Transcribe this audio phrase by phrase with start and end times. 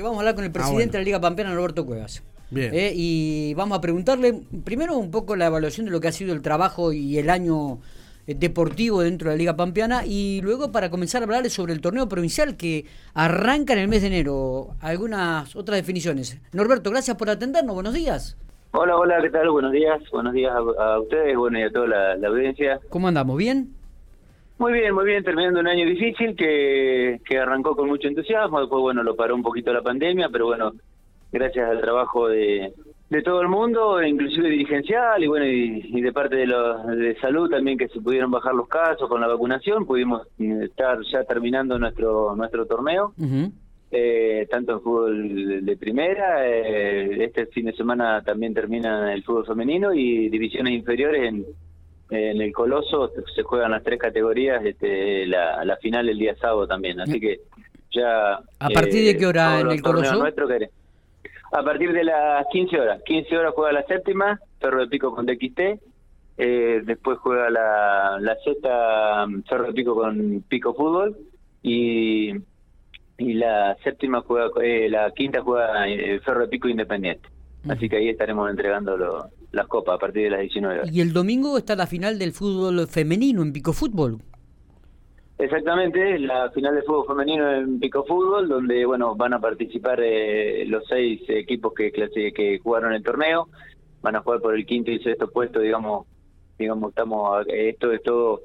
[0.00, 0.92] Porque vamos a hablar con el presidente Ah, bueno.
[0.92, 2.22] de la Liga Pampeana, Roberto Cuevas.
[2.48, 2.70] Bien.
[2.74, 6.32] Eh, y vamos a preguntarle primero un poco la evaluación de lo que ha sido
[6.32, 7.80] el trabajo y el año
[8.26, 11.82] eh, deportivo dentro de la Liga Pampeana y luego para comenzar a hablarle sobre el
[11.82, 14.68] torneo provincial que arranca en el mes de enero.
[14.80, 16.38] Algunas otras definiciones.
[16.52, 17.74] Norberto, gracias por atendernos.
[17.74, 18.38] Buenos días.
[18.72, 19.50] Hola, hola, ¿qué tal?
[19.50, 20.00] Buenos días.
[20.10, 22.80] Buenos días a, a ustedes, bueno, y a toda la, la audiencia.
[22.88, 23.36] ¿Cómo andamos?
[23.36, 23.68] ¿Bien?
[24.60, 28.82] Muy bien, muy bien, terminando un año difícil que, que arrancó con mucho entusiasmo, después,
[28.82, 30.74] bueno, lo paró un poquito la pandemia, pero bueno,
[31.32, 32.70] gracias al trabajo de,
[33.08, 37.18] de todo el mundo, inclusive dirigencial y bueno, y, y de parte de, los, de
[37.22, 41.24] salud también que se pudieron bajar los casos con la vacunación, pudimos eh, estar ya
[41.24, 43.14] terminando nuestro nuestro torneo.
[43.92, 49.24] Eh, tanto en fútbol de, de primera, eh, este fin de semana también termina el
[49.24, 51.46] fútbol femenino y divisiones inferiores en,
[52.10, 56.66] en el Coloso se juegan las tres categorías, este, la, la final el día sábado
[56.66, 57.40] también, así que
[57.92, 58.34] ya...
[58.34, 60.12] eh, ¿A partir de qué hora en los el Coloso?
[61.52, 65.26] a partir de las 15 horas, 15 horas juega la séptima, Ferro de Pico con
[65.26, 65.60] DXT,
[66.38, 71.16] eh, después juega la, la sexta mm, Ferro de Pico con Pico Fútbol
[71.62, 72.32] y
[73.18, 77.28] y la séptima juega, eh, la quinta juega eh, Ferro de Pico Independiente.
[77.68, 80.92] Así que ahí estaremos entregando lo- las copas a partir de las 19 horas.
[80.94, 84.18] Y el domingo está la final del fútbol femenino en Pico Fútbol.
[85.38, 90.64] Exactamente, la final de fútbol femenino en Pico Fútbol, donde bueno van a participar eh,
[90.66, 93.48] los seis equipos que clase- que jugaron el torneo,
[94.02, 96.06] van a jugar por el quinto y sexto puesto, digamos,
[96.58, 98.40] digamos estamos esto es todo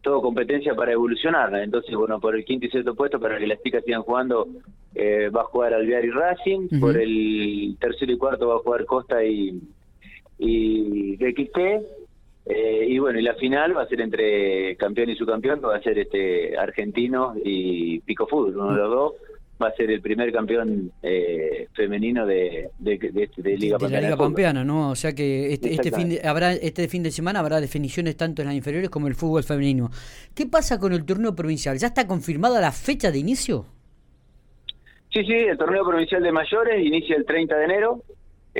[0.00, 3.60] todo competencia para evolucionar, entonces bueno por el quinto y sexto puesto para que las
[3.62, 4.46] chicas sigan jugando
[4.94, 8.86] eh, va a jugar Alvear y Racing, por el tercero y cuarto va a jugar
[8.86, 9.60] Costa y
[10.38, 11.58] y DXT
[12.46, 15.76] eh, y bueno, y la final va a ser entre campeón y subcampeón, que va
[15.76, 19.12] a ser este argentino y Pico Fútbol, uno de los dos
[19.60, 24.60] va a ser el primer campeón eh, femenino de, de, de- de Liga la Pampeana
[24.62, 24.90] Liga ¿no?
[24.90, 28.40] O sea que este, este fin de, habrá este fin de semana habrá definiciones tanto
[28.40, 29.90] en las inferiores como en el fútbol femenino.
[30.34, 31.76] ¿Qué pasa con el torneo provincial?
[31.76, 33.66] ¿Ya está confirmada la fecha de inicio?
[35.12, 38.02] Sí, sí, el torneo provincial de mayores inicia el 30 de enero.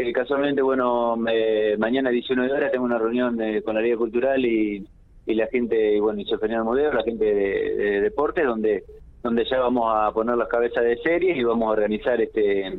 [0.00, 4.44] Eh, casualmente, bueno, mañana a 19 horas tengo una reunión eh, con la Liga Cultural
[4.44, 4.86] y,
[5.26, 8.84] la gente, y bueno, y Fernando Modelo, la gente de, de deportes, donde
[9.22, 12.78] donde ya vamos a poner las cabezas de series y vamos a organizar este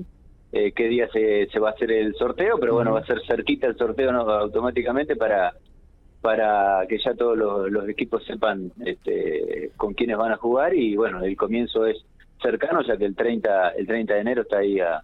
[0.52, 3.22] eh, qué día se, se va a hacer el sorteo, pero bueno, va a ser
[3.28, 4.22] cerquita el sorteo ¿no?
[4.22, 5.54] automáticamente para
[6.22, 10.96] para que ya todos los, los equipos sepan este, con quiénes van a jugar y
[10.96, 11.98] bueno, el comienzo es
[12.42, 15.04] cercano, ya que el 30 el 30 de enero está ahí a,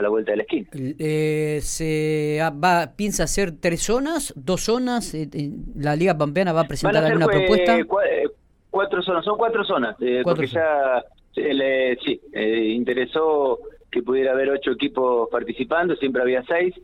[0.00, 0.68] a la vuelta de la esquina.
[0.74, 5.14] Eh, se ah, va piensa hacer tres zonas, dos zonas.
[5.14, 7.78] eh, eh, la Liga Pampeana va a presentar a alguna pues, propuesta.
[7.86, 8.28] cua- eh,
[8.70, 13.58] cuatro zonas, son cuatro zonas, eh, Cuatro porque ya se le- sí, eh, interesó
[13.90, 16.74] que pudiera haber ocho equipos participando, siempre había seis,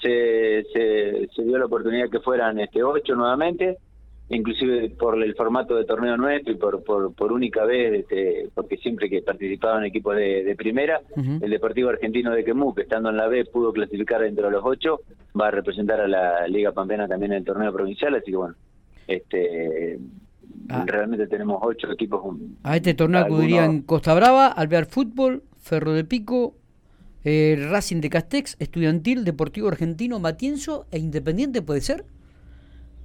[0.00, 3.78] se, se, se dio la oportunidad que fueran este ocho nuevamente,
[4.28, 8.76] inclusive por el formato de torneo nuestro y por, por, por única vez, este, porque
[8.78, 13.16] siempre que participaban equipos de, de primera, el Deportivo Argentino de Quemú, que estando en
[13.16, 15.00] la B pudo clasificar dentro de los ocho,
[15.38, 18.54] va a representar a la Liga Pampeana también en el torneo provincial, así que bueno,
[19.06, 19.98] este
[20.68, 20.84] Ah.
[20.86, 22.22] realmente tenemos ocho equipos.
[22.62, 26.54] A este torneo acudirían Costa Brava, Alvear Fútbol, Ferro de Pico,
[27.24, 32.04] eh, Racing de Castex, Estudiantil, Deportivo Argentino, Matienzo e Independiente, ¿puede ser?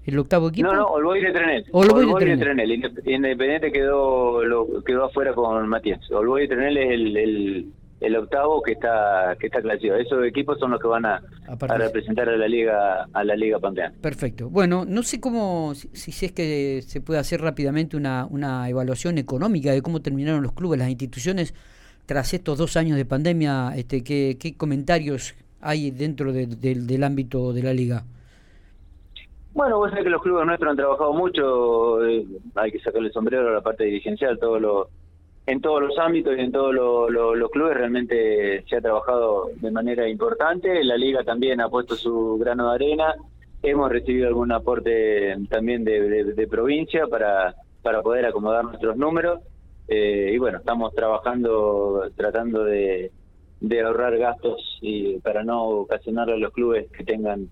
[0.09, 0.67] ¿El octavo equipo?
[0.67, 1.63] No, no, Olboy de Trenel.
[1.63, 2.39] De de Trenel.
[2.39, 2.69] Trenel.
[2.71, 5.99] Indep- Independiente quedó lo, quedó afuera con Matías.
[6.11, 7.65] Olboy de Trenel es el, el,
[8.01, 9.99] el octavo que está que está clasificado.
[9.99, 13.59] Esos equipos son los que van a, A representar a la liga a la liga
[13.59, 13.93] pampeana.
[14.01, 14.49] Perfecto.
[14.49, 19.17] Bueno, no sé cómo, si, si es que se puede hacer rápidamente una, una evaluación
[19.17, 21.53] económica de cómo terminaron los clubes, las instituciones,
[22.05, 27.03] tras estos dos años de pandemia, este, ¿qué, qué comentarios hay dentro de- del- del
[27.03, 28.05] ámbito de la liga?
[29.59, 32.25] Bueno, vos sabés que los clubes nuestros han trabajado mucho, eh,
[32.55, 34.89] hay que sacarle el sombrero a la parte dirigencial, todo lo,
[35.45, 39.49] en todos los ámbitos y en todos lo- lo- los clubes realmente se ha trabajado
[39.57, 43.13] de manera importante, la liga también ha puesto su grano de arena,
[43.61, 49.41] hemos recibido algún aporte también de, de- de provincia para, para poder acomodar nuestros números.
[49.89, 53.11] Eh, y bueno, estamos trabajando, tratando de,
[53.59, 57.49] de ahorrar gastos y para no ocasionarle a los clubes que tengan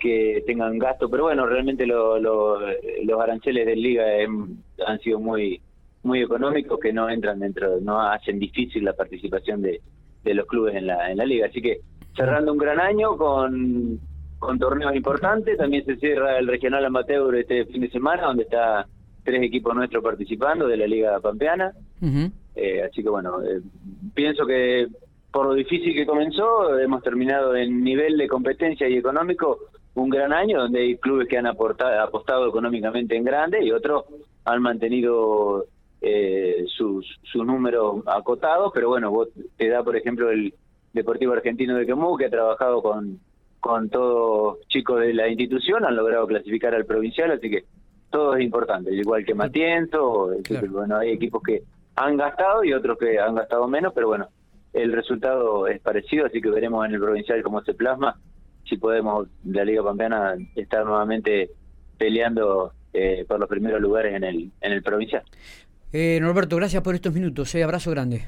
[0.00, 2.58] que tengan gasto, pero bueno, realmente lo- lo-
[3.04, 4.56] los aranceles de liga em,
[4.86, 5.60] han sido muy
[6.02, 9.82] muy económicos que no entran dentro, no hacen difícil la participación de,
[10.24, 11.46] de los clubes en la, en la liga.
[11.46, 11.80] Así que
[12.16, 13.98] cerrando un gran año con,
[14.38, 18.86] con torneos importantes, también se cierra el regional amateur este fin de semana, donde está
[19.24, 21.72] tres equipos nuestros participando de la liga pampeana.
[22.56, 23.60] Eh, así que bueno, eh,
[24.14, 24.88] pienso que
[25.30, 29.58] por lo difícil que comenzó, hemos terminado en nivel de competencia y económico
[29.94, 34.04] un gran año donde hay clubes que han aportado, apostado económicamente en grande y otros
[34.44, 35.66] han mantenido
[36.00, 40.54] eh, sus, sus números acotados, pero bueno, vos te da por ejemplo el
[40.92, 43.20] Deportivo Argentino de Quemú que ha trabajado con,
[43.60, 47.64] con todos chicos de la institución, han logrado clasificar al provincial, así que
[48.10, 50.30] todo es importante, igual que Matiento,
[50.70, 51.62] bueno, hay equipos que
[51.96, 54.28] han gastado y otros que han gastado menos, pero bueno,
[54.72, 58.16] el resultado es parecido, así que veremos en el provincial cómo se plasma,
[58.70, 61.50] si podemos de la Liga Pampeana estar nuevamente
[61.98, 65.22] peleando eh, por los primeros lugares en el, en el provincial.
[65.92, 68.22] Eh, Norberto, gracias por estos minutos, eh, abrazo grande.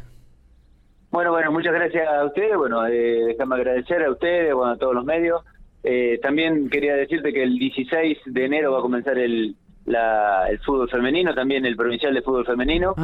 [1.13, 4.95] Bueno, bueno, muchas gracias a ustedes, bueno, eh, déjame agradecer a ustedes, bueno, a todos
[4.95, 5.43] los medios.
[5.85, 9.55] Eh, también quería decirte que el 16 de enero va a comenzar el,
[9.85, 12.95] la, el fútbol femenino, también el provincial de fútbol femenino.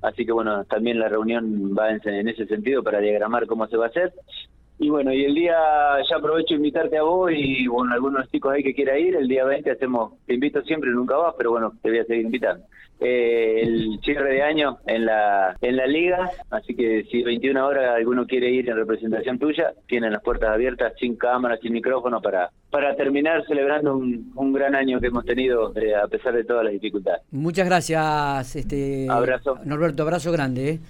[0.00, 3.86] Así que bueno, también la reunión va en, ese sentido para diagramar cómo se va
[3.86, 4.12] a hacer.
[4.82, 5.54] Y bueno, y el día,
[6.10, 9.44] ya aprovecho invitarte a vos y bueno, algunos chicos ahí que quiera ir, el día
[9.44, 12.64] 20 hacemos, te invito siempre, nunca vas, pero bueno, te voy a seguir invitando.
[12.98, 17.96] Eh, el cierre de año en la en la liga, así que si 21 horas
[17.96, 22.50] alguno quiere ir en representación tuya, tienen las puertas abiertas sin cámara, sin micrófono para
[22.70, 26.64] para terminar celebrando un, un gran año que hemos tenido eh, a pesar de todas
[26.64, 27.22] las dificultades.
[27.32, 29.58] Muchas gracias, este abrazo.
[29.64, 30.70] Norberto, abrazo grande.
[30.70, 30.80] ¿eh?